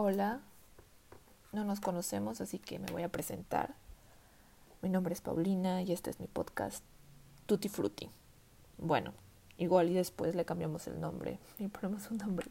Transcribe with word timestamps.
Hola, 0.00 0.42
no 1.50 1.64
nos 1.64 1.80
conocemos, 1.80 2.40
así 2.40 2.60
que 2.60 2.78
me 2.78 2.86
voy 2.92 3.02
a 3.02 3.08
presentar. 3.08 3.74
Mi 4.80 4.90
nombre 4.90 5.12
es 5.12 5.20
Paulina 5.20 5.82
y 5.82 5.90
este 5.90 6.08
es 6.08 6.20
mi 6.20 6.28
podcast 6.28 6.84
Tutti 7.46 7.68
Frutti. 7.68 8.08
Bueno, 8.76 9.12
igual 9.56 9.90
y 9.90 9.94
después 9.94 10.36
le 10.36 10.44
cambiamos 10.44 10.86
el 10.86 11.00
nombre 11.00 11.40
y 11.58 11.66
ponemos 11.66 12.12
un 12.12 12.18
nombre 12.18 12.46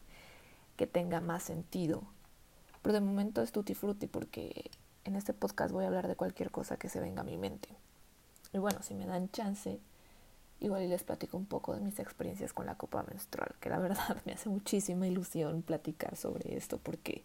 que 0.75 0.87
tenga 0.87 1.21
más 1.21 1.41
sentido. 1.41 2.03
Pero 2.81 2.91
de 2.91 2.99
momento 2.99 3.41
es 3.41 3.53
Tutti 3.53 3.75
Frutti 3.75 4.07
porque 4.07 4.69
en 5.05 5.15
este 5.15 5.33
podcast 5.33 5.71
voy 5.71 5.85
a 5.85 5.87
hablar 5.87 6.09
de 6.09 6.17
cualquier 6.17 6.51
cosa 6.51 6.75
que 6.75 6.89
se 6.89 6.99
venga 6.99 7.21
a 7.21 7.23
mi 7.23 7.37
mente. 7.37 7.69
Y 8.51 8.57
bueno, 8.57 8.83
si 8.83 8.93
me 8.93 9.05
dan 9.05 9.31
chance, 9.31 9.79
igual 10.59 10.83
y 10.83 10.87
les 10.87 11.03
platico 11.03 11.37
un 11.37 11.45
poco 11.45 11.75
de 11.75 11.81
mis 11.81 11.99
experiencias 11.99 12.53
con 12.53 12.65
la 12.65 12.75
copa 12.75 13.03
menstrual, 13.03 13.55
que 13.59 13.69
la 13.69 13.79
verdad 13.79 14.17
me 14.25 14.33
hace 14.33 14.49
muchísima 14.49 15.07
ilusión 15.07 15.61
platicar 15.61 16.15
sobre 16.15 16.55
esto 16.55 16.77
porque 16.77 17.23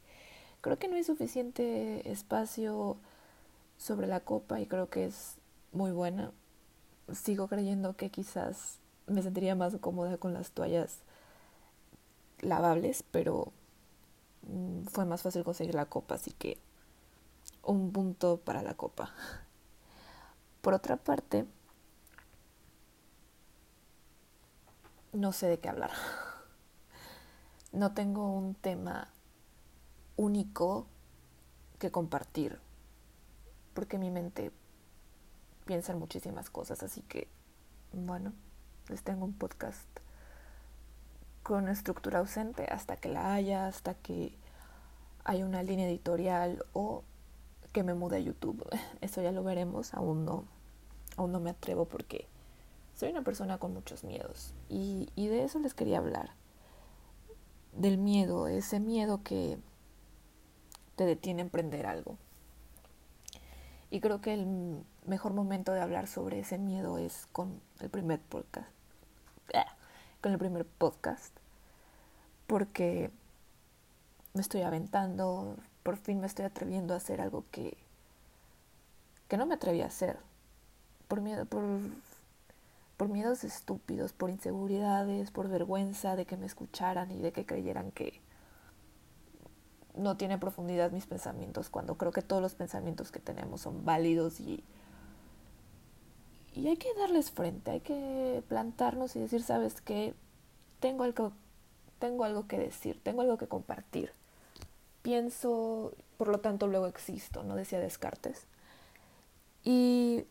creo 0.61 0.79
que 0.79 0.89
no 0.89 0.97
hay 0.97 1.05
suficiente 1.05 2.11
espacio 2.11 2.97
sobre 3.79 4.07
la 4.07 4.21
copa 4.21 4.61
y 4.61 4.67
creo 4.67 4.89
que 4.89 5.07
es 5.07 5.37
muy 5.73 5.91
buena. 5.91 6.33
Sigo 7.13 7.49
creyendo 7.49 7.97
que 7.97 8.11
quizás 8.11 8.79
me 9.07 9.23
sentiría 9.23 9.55
más 9.55 9.77
cómoda 9.81 10.17
con 10.19 10.33
las 10.35 10.53
toallas 10.53 10.99
lavables, 12.41 13.05
pero 13.11 13.53
mm, 14.43 14.85
fue 14.85 15.05
más 15.05 15.23
fácil 15.23 15.45
conseguir 15.45 15.75
la 15.75 15.87
copa, 15.87 16.15
así 16.15 16.33
que 16.33 16.59
un 17.65 17.93
punto 17.93 18.39
para 18.39 18.63
la 18.63 18.75
copa. 18.75 19.11
Por 20.63 20.75
otra 20.75 20.97
parte, 20.97 21.47
no 25.13 25.33
sé 25.33 25.47
de 25.49 25.59
qué 25.59 25.69
hablar. 25.69 25.91
No 27.73 27.93
tengo 27.95 28.29
un 28.29 28.55
tema 28.55 29.09
único 30.17 30.87
que 31.79 31.91
compartir, 31.91 32.59
porque 33.75 33.99
mi 33.99 34.11
mente 34.11 34.53
piensa 35.65 35.93
en 35.93 35.99
muchísimas 35.99 36.51
cosas, 36.51 36.83
así 36.83 37.03
que, 37.03 37.29
bueno, 37.93 38.33
les 38.89 39.03
tengo 39.03 39.25
un 39.25 39.33
podcast 39.33 39.87
con 41.43 41.69
estructura 41.69 42.21
ausente 42.21 42.67
hasta 42.67 42.97
que 42.97 43.09
la 43.09 43.35
haya, 43.35 43.67
hasta 43.67 43.95
que 43.95 44.37
haya 45.25 45.45
una 45.45 45.63
línea 45.63 45.89
editorial 45.89 46.65
o 46.73 47.03
que 47.73 47.83
me 47.83 47.95
mude 47.95 48.17
a 48.17 48.21
YouTube. 48.21 48.65
Eso 49.01 49.23
ya 49.23 49.33
lo 49.33 49.43
veremos, 49.43 49.95
aún 49.95 50.25
no, 50.25 50.45
aún 51.17 51.33
no 51.33 51.41
me 51.41 51.51
atrevo 51.51 51.87
porque 51.87 52.27
soy 52.95 53.11
una 53.11 53.23
persona 53.23 53.59
con 53.59 53.73
muchos 53.73 54.05
miedos 54.05 54.55
y, 54.69 55.09
y 55.17 55.27
de 55.29 55.45
eso 55.45 55.59
les 55.59 55.75
quería 55.75 55.99
hablar. 55.99 56.31
Del 57.73 57.99
miedo, 57.99 58.49
ese 58.49 58.81
miedo 58.81 59.23
que 59.23 59.59
te 60.97 61.05
detiene 61.05 61.43
a 61.43 61.45
emprender 61.45 61.87
algo. 61.87 62.19
Y 63.91 64.01
creo 64.01 64.21
que 64.21 64.35
el 64.35 64.85
mejor 65.07 65.35
momento 65.35 65.73
de 65.73 65.81
hablar 65.81 66.07
sobre 66.07 66.41
ese 66.41 66.59
miedo 66.59 66.99
es 66.99 67.29
con 67.33 67.61
el 67.81 67.91
primer 67.91 68.21
podcast. 68.21 68.71
Ah, 69.55 69.77
con 70.21 70.33
el 70.33 70.39
primer 70.39 70.65
podcast. 70.65 71.37
Porque 72.47 73.11
me 74.35 74.41
estoy 74.41 74.63
aventando, 74.63 75.57
por 75.83 75.97
fin 75.97 76.21
me 76.21 76.27
estoy 76.27 76.45
atreviendo 76.45 76.95
a 76.95 76.99
hacer 76.99 77.21
algo 77.21 77.45
que, 77.51 77.77
que 79.29 79.37
no 79.37 79.45
me 79.45 79.55
atreví 79.55 79.83
a 79.83 79.87
hacer. 79.87 80.19
Por 81.09 81.21
miedo, 81.21 81.45
por, 81.45 81.63
por 82.97 83.09
miedos 83.09 83.45
estúpidos, 83.45 84.13
por 84.13 84.31
inseguridades, 84.31 85.31
por 85.31 85.49
vergüenza 85.49 86.17
de 86.17 86.27
que 86.27 86.37
me 86.37 86.47
escucharan 86.47 87.11
y 87.11 87.21
de 87.21 87.33
que 87.33 87.47
creyeran 87.47 87.91
que, 87.91 88.21
no 89.95 90.17
tiene 90.17 90.39
profundidad 90.39 90.91
mis 90.91 91.07
pensamientos, 91.07 91.69
cuando 91.69 91.97
creo 91.97 92.13
que 92.13 92.23
todos 92.23 92.41
los 92.41 92.55
pensamientos 92.55 93.11
que 93.11 93.21
tenemos 93.21 93.63
son 93.63 93.85
válidos 93.85 94.41
y, 94.41 94.65
y 96.55 96.67
hay 96.69 96.77
que 96.77 96.93
darles 96.95 97.31
frente, 97.31 97.71
hay 97.71 97.81
que 97.81 98.43
plantarnos 98.49 99.17
y 99.17 99.21
decir, 99.21 99.43
sabes 99.43 99.81
qué, 99.81 100.15
tengo 100.81 101.05
algo, 101.05 101.33
tengo 101.99 102.25
algo 102.25 102.47
que 102.47 102.59
decir, 102.59 103.01
tengo 103.03 103.23
algo 103.23 103.37
que 103.39 103.49
compartir. 103.49 104.13
Pienso, 105.03 105.93
por 106.17 106.29
lo 106.29 106.39
tanto 106.39 106.69
luego 106.69 106.87
existo, 106.87 107.43
¿no? 107.43 107.57
Decía 107.57 107.81
Descartes. 107.81 108.47
Y, 109.65 110.25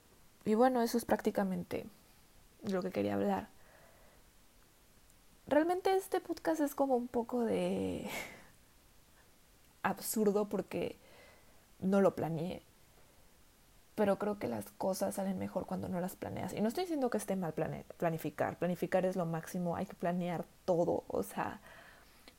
y 0.45 0.55
bueno, 0.55 0.81
eso 0.81 0.97
es 0.97 1.05
prácticamente 1.05 1.85
lo 2.63 2.81
que 2.81 2.91
quería 2.91 3.15
hablar. 3.15 3.49
Realmente 5.47 5.95
este 5.95 6.21
podcast 6.21 6.61
es 6.61 6.75
como 6.75 6.95
un 6.95 7.07
poco 7.07 7.43
de 7.43 8.09
absurdo 9.83 10.47
porque 10.47 10.97
no 11.79 12.01
lo 12.01 12.15
planeé. 12.15 12.61
Pero 13.95 14.17
creo 14.17 14.39
que 14.39 14.47
las 14.47 14.65
cosas 14.77 15.15
salen 15.15 15.37
mejor 15.37 15.65
cuando 15.65 15.89
no 15.89 15.99
las 15.99 16.15
planeas. 16.15 16.53
Y 16.53 16.61
no 16.61 16.69
estoy 16.69 16.85
diciendo 16.85 17.09
que 17.09 17.17
esté 17.17 17.35
mal 17.35 17.53
planificar. 17.97 18.57
Planificar 18.57 19.05
es 19.05 19.15
lo 19.15 19.25
máximo. 19.25 19.75
Hay 19.75 19.85
que 19.85 19.93
planear 19.93 20.45
todo. 20.65 21.03
O 21.07 21.23
sea, 21.23 21.59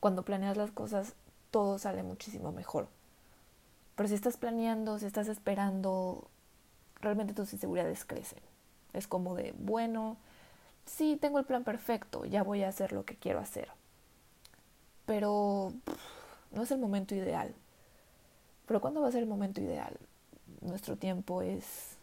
cuando 0.01 0.25
planeas 0.25 0.57
las 0.57 0.71
cosas, 0.71 1.15
todo 1.51 1.79
sale 1.79 2.03
muchísimo 2.03 2.51
mejor. 2.53 2.89
Pero 3.95 4.09
si 4.09 4.15
estás 4.15 4.39
planeando, 4.39 4.99
si 4.99 5.07
estás 5.07 5.29
esperando, 5.29 6.27
realmente 7.01 7.35
tus 7.35 7.53
inseguridades 7.53 8.05
crecen. 8.05 8.41
Es 8.93 9.07
como 9.07 9.35
de, 9.35 9.55
bueno, 9.59 10.17
sí, 10.87 11.17
tengo 11.21 11.39
el 11.39 11.45
plan 11.45 11.65
perfecto, 11.65 12.25
ya 12.25 12.43
voy 12.43 12.63
a 12.63 12.69
hacer 12.69 12.93
lo 12.93 13.05
que 13.05 13.17
quiero 13.17 13.39
hacer. 13.39 13.69
Pero 15.07 15.73
no 16.53 16.63
es 16.63 16.71
el 16.71 16.79
momento 16.79 17.15
ideal. 17.15 17.55
Pero 18.67 18.81
¿cuándo 18.81 19.01
va 19.01 19.09
a 19.09 19.13
ser 19.13 19.23
el 19.23 19.29
momento 19.29 19.61
ideal? 19.61 19.99
Nuestro 20.61 20.97
tiempo 20.97 21.43
es 21.43 21.97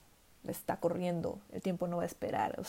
está 0.48 0.78
corriendo, 0.78 1.40
el 1.52 1.62
tiempo 1.62 1.88
no 1.88 1.98
va 1.98 2.04
a 2.04 2.08
esperar. 2.08 2.60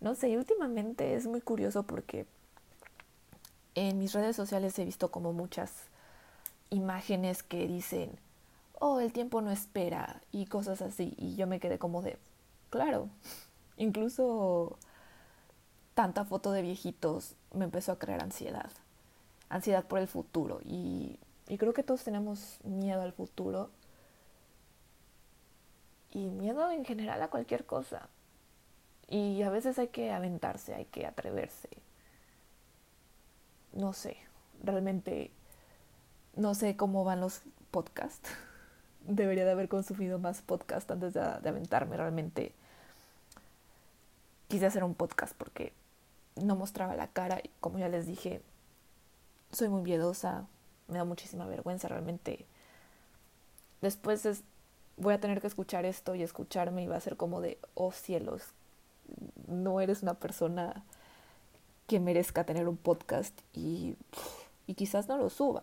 no 0.00 0.14
sé, 0.14 0.36
últimamente 0.36 1.14
es 1.14 1.26
muy 1.26 1.40
curioso 1.40 1.82
porque 1.82 2.26
en 3.74 3.98
mis 3.98 4.12
redes 4.12 4.36
sociales 4.36 4.78
he 4.78 4.84
visto 4.84 5.10
como 5.10 5.32
muchas 5.32 5.72
imágenes 6.70 7.42
que 7.42 7.66
dicen, 7.66 8.10
oh, 8.78 9.00
el 9.00 9.12
tiempo 9.12 9.40
no 9.40 9.50
espera 9.50 10.20
y 10.32 10.46
cosas 10.46 10.82
así. 10.82 11.14
Y 11.16 11.36
yo 11.36 11.46
me 11.46 11.60
quedé 11.60 11.78
como 11.78 12.02
de, 12.02 12.18
claro, 12.70 13.08
incluso 13.76 14.78
tanta 15.94 16.24
foto 16.24 16.52
de 16.52 16.62
viejitos 16.62 17.34
me 17.52 17.64
empezó 17.64 17.92
a 17.92 17.98
crear 17.98 18.22
ansiedad 18.22 18.70
ansiedad 19.48 19.84
por 19.84 19.98
el 19.98 20.08
futuro. 20.08 20.60
Y, 20.64 21.18
creo 21.58 21.72
que 21.72 21.82
todos 21.82 22.04
tenemos 22.04 22.58
miedo 22.64 23.02
al 23.02 23.12
futuro. 23.12 23.70
Y 26.10 26.26
miedo 26.26 26.70
en 26.70 26.84
general 26.84 27.22
a 27.22 27.28
cualquier 27.28 27.66
cosa. 27.66 28.08
Y 29.08 29.42
a 29.42 29.50
veces 29.50 29.78
hay 29.78 29.88
que 29.88 30.12
aventarse, 30.12 30.74
hay 30.74 30.84
que 30.86 31.06
atreverse. 31.06 31.68
No 33.72 33.92
sé, 33.92 34.16
realmente 34.62 35.30
no 36.34 36.54
sé 36.54 36.76
cómo 36.76 37.04
van 37.04 37.20
los 37.20 37.42
podcasts. 37.70 38.30
Debería 39.06 39.44
de 39.44 39.52
haber 39.52 39.68
consumido 39.68 40.18
más 40.18 40.42
podcast 40.42 40.90
antes 40.90 41.14
de, 41.14 41.20
de 41.20 41.48
aventarme. 41.48 41.96
Realmente 41.96 42.52
quise 44.48 44.66
hacer 44.66 44.84
un 44.84 44.94
podcast 44.94 45.34
porque 45.36 45.72
no 46.36 46.56
mostraba 46.56 46.96
la 46.96 47.08
cara. 47.08 47.40
Y 47.42 47.50
como 47.60 47.78
ya 47.78 47.88
les 47.88 48.06
dije, 48.06 48.42
soy 49.52 49.68
muy 49.68 49.82
miedosa, 49.82 50.46
me 50.88 50.98
da 50.98 51.04
muchísima 51.04 51.46
vergüenza 51.46 51.88
realmente. 51.88 52.46
Después 53.80 54.26
es, 54.26 54.42
voy 54.96 55.14
a 55.14 55.20
tener 55.20 55.40
que 55.40 55.46
escuchar 55.46 55.84
esto 55.84 56.14
y 56.14 56.22
escucharme 56.22 56.82
y 56.82 56.86
va 56.86 56.96
a 56.96 57.00
ser 57.00 57.16
como 57.16 57.40
de, 57.40 57.58
oh 57.74 57.92
cielos, 57.92 58.42
no 59.46 59.80
eres 59.80 60.02
una 60.02 60.14
persona 60.14 60.84
que 61.86 62.00
merezca 62.00 62.44
tener 62.44 62.68
un 62.68 62.76
podcast 62.76 63.38
y, 63.54 63.96
y 64.66 64.74
quizás 64.74 65.08
no 65.08 65.16
lo 65.16 65.30
suba, 65.30 65.62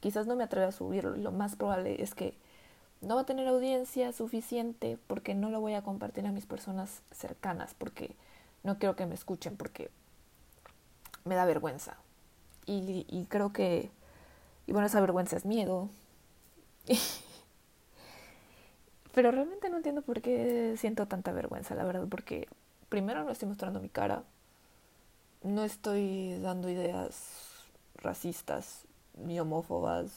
quizás 0.00 0.26
no 0.26 0.36
me 0.36 0.44
atreva 0.44 0.68
a 0.68 0.72
subirlo 0.72 1.16
lo 1.16 1.32
más 1.32 1.56
probable 1.56 2.02
es 2.02 2.14
que 2.14 2.36
no 3.06 3.14
va 3.14 3.20
a 3.20 3.26
tener 3.26 3.46
audiencia 3.46 4.12
suficiente 4.12 4.98
porque 5.06 5.36
no 5.36 5.48
lo 5.48 5.60
voy 5.60 5.74
a 5.74 5.82
compartir 5.82 6.26
a 6.26 6.32
mis 6.32 6.44
personas 6.44 7.02
cercanas, 7.12 7.72
porque 7.72 8.16
no 8.64 8.80
quiero 8.80 8.96
que 8.96 9.06
me 9.06 9.14
escuchen, 9.14 9.56
porque 9.56 9.90
me 11.24 11.36
da 11.36 11.44
vergüenza. 11.44 11.96
Y, 12.66 13.26
creo 13.28 13.52
que, 13.52 13.92
y 14.66 14.72
bueno, 14.72 14.88
esa 14.88 15.00
vergüenza 15.00 15.36
es 15.36 15.46
miedo. 15.46 15.88
Pero 19.14 19.30
realmente 19.30 19.70
no 19.70 19.76
entiendo 19.76 20.02
por 20.02 20.20
qué 20.20 20.74
siento 20.76 21.06
tanta 21.06 21.30
vergüenza, 21.30 21.76
la 21.76 21.84
verdad, 21.84 22.08
porque 22.10 22.48
primero 22.88 23.22
no 23.22 23.30
estoy 23.30 23.46
mostrando 23.46 23.78
mi 23.78 23.88
cara, 23.88 24.24
no 25.44 25.62
estoy 25.62 26.40
dando 26.40 26.68
ideas 26.68 27.68
racistas 27.94 28.82
ni 29.14 29.38
homófobas, 29.38 30.10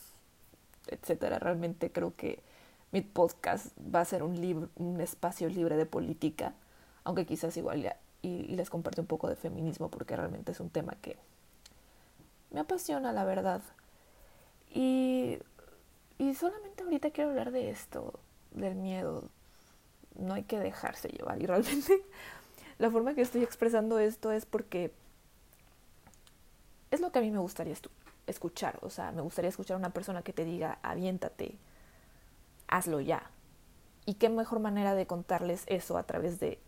etcétera. 0.88 1.38
Realmente 1.38 1.92
creo 1.92 2.16
que 2.16 2.42
mi 2.92 3.02
podcast 3.02 3.68
va 3.94 4.02
a 4.02 4.06
ser 4.06 4.24
un, 4.24 4.70
un 4.76 5.02
espacio 5.02 5.50
libre 5.50 5.78
de 5.78 5.86
política, 5.86 6.54
aunque 7.04 7.26
quizás 7.26 7.56
igual 7.58 7.94
y 8.22 8.56
les 8.56 8.70
comparte 8.70 9.02
un 9.02 9.08
poco 9.08 9.30
de 9.30 9.36
feminismo 9.36 9.90
porque 9.90 10.16
realmente 10.16 10.52
es 10.52 10.60
un 10.60 10.70
tema 10.70 10.98
que 11.02 11.18
me 12.52 12.60
apasiona 12.60 13.14
la 13.14 13.24
verdad. 13.24 13.62
Y, 14.74 15.38
y 16.18 16.34
solamente 16.36 16.84
ahorita 16.84 17.12
quiero 17.12 17.32
hablar 17.32 17.52
de 17.52 17.70
esto, 17.70 18.20
del 18.52 18.76
miedo. 18.76 19.24
No 20.16 20.34
hay 20.34 20.44
que 20.44 20.60
dejarse 20.60 21.10
llevar. 21.10 21.42
Y 21.42 21.46
realmente 21.46 22.04
la 22.78 22.90
forma 22.90 23.14
que 23.14 23.22
estoy 23.22 23.44
expresando 23.44 24.00
esto 24.00 24.32
es 24.32 24.46
porque 24.46 24.92
es 26.92 27.02
lo 27.02 27.12
que 27.12 27.20
a 27.20 27.22
mí 27.22 27.32
me 27.32 27.40
gustaría 27.40 27.76
escuchar. 28.28 28.80
O 28.82 28.90
sea, 28.90 29.12
me 29.12 29.22
gustaría 29.22 29.50
escuchar 29.50 29.76
a 29.76 29.80
una 29.80 29.92
persona 29.92 30.22
que 30.22 30.34
te 30.34 30.46
diga, 30.46 30.80
aviéntate, 30.82 31.56
hazlo 32.80 33.00
ya. 33.00 33.30
Y 34.06 34.16
qué 34.16 34.30
mejor 34.30 34.60
manera 34.60 34.96
de 34.96 35.06
contarles 35.06 35.64
eso 35.68 35.98
a 35.98 36.04
través 36.04 36.40
de 36.40 36.60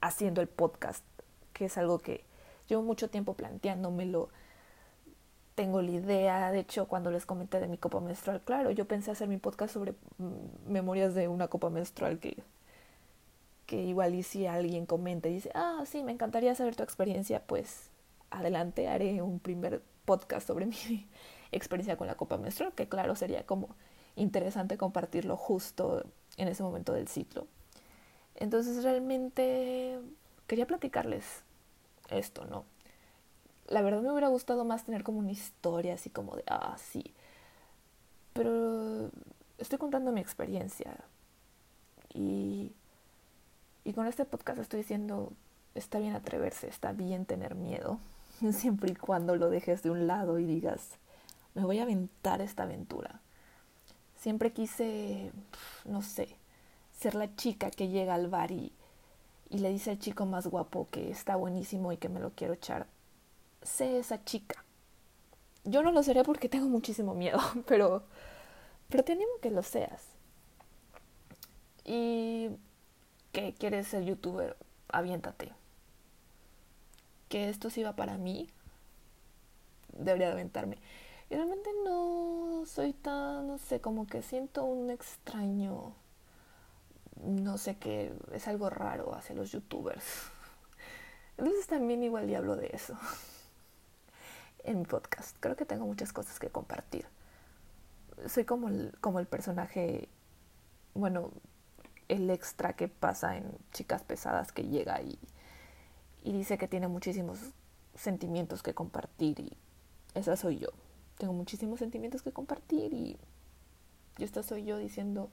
haciendo 0.00 0.40
el 0.40 0.48
podcast, 0.48 1.04
que 1.52 1.66
es 1.66 1.76
algo 1.76 1.98
que 1.98 2.24
llevo 2.68 2.82
mucho 2.82 3.10
tiempo 3.10 3.34
planteándomelo. 3.34 4.30
Tengo 5.54 5.82
la 5.82 5.90
idea, 5.90 6.50
de 6.50 6.60
hecho, 6.60 6.88
cuando 6.88 7.10
les 7.10 7.26
comenté 7.26 7.60
de 7.60 7.68
mi 7.68 7.78
copa 7.78 8.00
menstrual, 8.00 8.40
claro, 8.40 8.70
yo 8.70 8.86
pensé 8.86 9.10
hacer 9.10 9.28
mi 9.28 9.36
podcast 9.36 9.74
sobre 9.74 9.92
mm, 10.18 10.70
memorias 10.72 11.14
de 11.14 11.28
una 11.28 11.48
copa 11.48 11.70
menstrual 11.70 12.18
que, 12.18 12.42
que 13.66 13.82
igual 13.82 14.14
y 14.14 14.22
si 14.22 14.46
alguien 14.46 14.86
comenta 14.86 15.28
y 15.28 15.34
dice, 15.34 15.50
ah, 15.54 15.84
sí, 15.86 16.02
me 16.02 16.12
encantaría 16.12 16.54
saber 16.54 16.74
tu 16.74 16.82
experiencia, 16.82 17.40
pues 17.46 17.90
adelante 18.30 18.88
haré 18.88 19.22
un 19.22 19.38
primer 19.38 19.80
podcast 20.04 20.46
sobre 20.46 20.66
mi 20.66 21.08
experiencia 21.52 21.96
con 21.96 22.08
la 22.08 22.16
copa 22.16 22.36
menstrual, 22.36 22.72
que 22.72 22.88
claro, 22.88 23.14
sería 23.14 23.46
como 23.46 23.68
interesante 24.16 24.78
compartirlo 24.78 25.36
justo 25.36 26.04
en 26.36 26.48
ese 26.48 26.62
momento 26.62 26.92
del 26.92 27.08
ciclo. 27.08 27.46
Entonces 28.36 28.82
realmente 28.82 29.98
quería 30.46 30.66
platicarles 30.66 31.24
esto, 32.10 32.44
¿no? 32.44 32.64
La 33.68 33.82
verdad 33.82 34.02
me 34.02 34.10
hubiera 34.10 34.28
gustado 34.28 34.64
más 34.64 34.84
tener 34.84 35.04
como 35.04 35.18
una 35.18 35.32
historia 35.32 35.94
así 35.94 36.10
como 36.10 36.36
de, 36.36 36.44
ah, 36.48 36.76
sí. 36.78 37.14
Pero 38.32 39.10
estoy 39.58 39.78
contando 39.78 40.12
mi 40.12 40.20
experiencia. 40.20 40.96
Y, 42.12 42.72
y 43.84 43.92
con 43.92 44.06
este 44.06 44.24
podcast 44.24 44.58
estoy 44.58 44.80
diciendo, 44.80 45.32
está 45.74 45.98
bien 45.98 46.14
atreverse, 46.14 46.68
está 46.68 46.92
bien 46.92 47.24
tener 47.24 47.54
miedo, 47.54 47.98
siempre 48.52 48.92
y 48.92 48.96
cuando 48.96 49.36
lo 49.36 49.50
dejes 49.50 49.82
de 49.82 49.90
un 49.90 50.06
lado 50.06 50.38
y 50.38 50.44
digas, 50.44 50.98
me 51.54 51.64
voy 51.64 51.78
a 51.78 51.84
aventar 51.84 52.40
esta 52.40 52.64
aventura. 52.64 53.20
Siempre 54.24 54.54
quise, 54.54 55.32
no 55.84 56.00
sé, 56.00 56.38
ser 56.98 57.14
la 57.14 57.36
chica 57.36 57.70
que 57.70 57.88
llega 57.88 58.14
al 58.14 58.28
bar 58.28 58.52
y, 58.52 58.72
y 59.50 59.58
le 59.58 59.68
dice 59.68 59.90
al 59.90 59.98
chico 59.98 60.24
más 60.24 60.46
guapo 60.46 60.88
que 60.90 61.10
está 61.10 61.36
buenísimo 61.36 61.92
y 61.92 61.98
que 61.98 62.08
me 62.08 62.20
lo 62.20 62.30
quiero 62.30 62.54
echar. 62.54 62.86
Sé 63.60 63.98
esa 63.98 64.24
chica. 64.24 64.64
Yo 65.64 65.82
no 65.82 65.92
lo 65.92 66.02
seré 66.02 66.22
porque 66.24 66.48
tengo 66.48 66.70
muchísimo 66.70 67.12
miedo, 67.12 67.38
pero, 67.66 68.04
pero 68.88 69.04
te 69.04 69.12
animo 69.12 69.30
que 69.42 69.50
lo 69.50 69.62
seas. 69.62 70.06
Y 71.84 72.48
que 73.32 73.52
quieres 73.52 73.88
ser 73.88 74.04
youtuber, 74.04 74.56
aviéntate. 74.88 75.52
Que 77.28 77.50
esto 77.50 77.68
sí 77.68 77.82
va 77.82 77.94
para 77.94 78.16
mí, 78.16 78.48
debería 79.92 80.28
de 80.28 80.32
aventarme. 80.32 80.78
Y 81.30 81.36
realmente 81.36 81.70
no 81.84 82.64
soy 82.66 82.92
tan, 82.92 83.46
no 83.46 83.58
sé, 83.58 83.80
como 83.80 84.06
que 84.06 84.22
siento 84.22 84.64
un 84.64 84.90
extraño, 84.90 85.94
no 87.22 87.58
sé 87.58 87.76
qué, 87.76 88.12
es 88.32 88.46
algo 88.48 88.68
raro 88.70 89.14
hacia 89.14 89.34
los 89.34 89.50
youtubers. 89.50 90.04
Entonces 91.38 91.66
también 91.66 92.02
igual 92.02 92.28
y 92.28 92.34
hablo 92.34 92.56
de 92.56 92.70
eso 92.72 92.96
en 94.64 94.80
mi 94.80 94.84
podcast. 94.84 95.36
Creo 95.40 95.56
que 95.56 95.64
tengo 95.64 95.86
muchas 95.86 96.12
cosas 96.12 96.38
que 96.38 96.50
compartir. 96.50 97.06
Soy 98.28 98.44
como 98.44 98.68
el, 98.68 98.94
como 99.00 99.18
el 99.18 99.26
personaje, 99.26 100.08
bueno, 100.94 101.30
el 102.08 102.28
extra 102.30 102.74
que 102.74 102.88
pasa 102.88 103.36
en 103.36 103.50
Chicas 103.72 104.02
Pesadas 104.04 104.52
que 104.52 104.64
llega 104.64 105.00
y, 105.00 105.18
y 106.22 106.32
dice 106.32 106.58
que 106.58 106.68
tiene 106.68 106.86
muchísimos 106.86 107.38
sentimientos 107.94 108.62
que 108.62 108.74
compartir 108.74 109.40
y 109.40 109.56
esa 110.14 110.36
soy 110.36 110.58
yo 110.58 110.68
tengo 111.18 111.32
muchísimos 111.32 111.78
sentimientos 111.78 112.22
que 112.22 112.32
compartir 112.32 112.92
y, 112.92 113.16
y 114.18 114.24
esta 114.24 114.42
soy 114.42 114.64
yo 114.64 114.78
diciendo, 114.78 115.30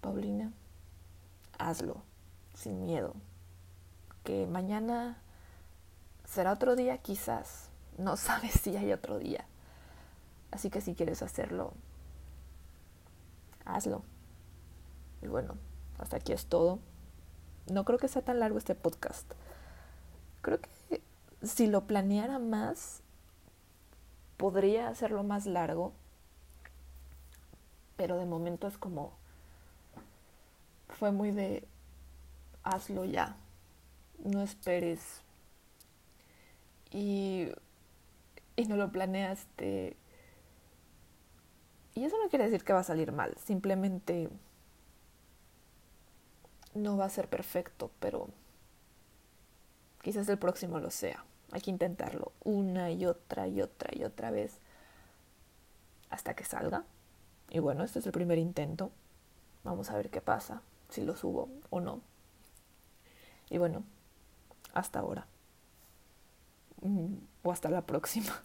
Paulina, 0.00 0.52
hazlo, 1.58 2.02
sin 2.54 2.80
miedo, 2.80 3.14
que 4.24 4.46
mañana 4.46 5.18
será 6.24 6.52
otro 6.52 6.76
día 6.76 6.98
quizás, 6.98 7.70
no 7.96 8.16
sabes 8.18 8.52
si 8.52 8.76
hay 8.76 8.92
otro 8.92 9.18
día. 9.18 9.44
Así 10.50 10.70
que 10.70 10.80
si 10.80 10.94
quieres 10.94 11.22
hacerlo, 11.22 11.74
hazlo. 13.64 14.02
Y 15.20 15.26
bueno, 15.26 15.56
hasta 15.98 16.16
aquí 16.16 16.32
es 16.32 16.46
todo. 16.46 16.78
No 17.70 17.84
creo 17.84 17.98
que 17.98 18.08
sea 18.08 18.22
tan 18.22 18.40
largo 18.40 18.56
este 18.56 18.74
podcast. 18.74 19.30
Creo 20.40 20.58
que 20.60 21.02
si 21.42 21.66
lo 21.66 21.86
planeara 21.86 22.38
más, 22.38 23.02
podría 24.38 24.88
hacerlo 24.88 25.22
más 25.24 25.44
largo, 25.44 25.92
pero 27.96 28.16
de 28.16 28.24
momento 28.24 28.66
es 28.66 28.78
como, 28.78 29.12
fue 30.88 31.12
muy 31.12 31.32
de, 31.32 31.66
hazlo 32.62 33.04
ya, 33.04 33.36
no 34.24 34.40
esperes. 34.42 35.20
Y, 36.90 37.48
y 38.56 38.64
no 38.64 38.76
lo 38.76 38.90
planeaste. 38.90 39.96
Y 41.94 42.04
eso 42.04 42.16
no 42.22 42.30
quiere 42.30 42.44
decir 42.44 42.64
que 42.64 42.72
va 42.72 42.80
a 42.80 42.84
salir 42.84 43.12
mal, 43.12 43.36
simplemente 43.44 44.30
no 46.74 46.96
va 46.96 47.06
a 47.06 47.10
ser 47.10 47.28
perfecto, 47.28 47.90
pero 47.98 48.28
quizás 50.02 50.28
el 50.28 50.38
próximo 50.38 50.78
lo 50.78 50.90
sea. 50.90 51.24
Hay 51.52 51.60
que 51.60 51.70
intentarlo 51.70 52.32
una 52.44 52.90
y 52.90 53.06
otra 53.06 53.48
y 53.48 53.62
otra 53.62 53.90
y 53.92 54.04
otra 54.04 54.30
vez 54.30 54.60
hasta 56.10 56.34
que 56.34 56.44
salga. 56.44 56.84
Y 57.50 57.58
bueno, 57.60 57.84
este 57.84 58.00
es 58.00 58.06
el 58.06 58.12
primer 58.12 58.38
intento. 58.38 58.90
Vamos 59.64 59.90
a 59.90 59.96
ver 59.96 60.10
qué 60.10 60.20
pasa, 60.20 60.62
si 60.88 61.04
lo 61.04 61.16
subo 61.16 61.48
o 61.70 61.80
no. 61.80 62.00
Y 63.50 63.58
bueno, 63.58 63.82
hasta 64.74 65.00
ahora. 65.00 65.26
Mm, 66.82 67.14
o 67.42 67.52
hasta 67.52 67.70
la 67.70 67.82
próxima. 67.82 68.44